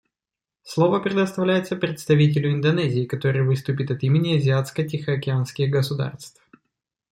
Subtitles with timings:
[0.63, 6.41] Слово предоставляется представителю Индонезии, который выступит от имени азиатско-тихоокеанских государств.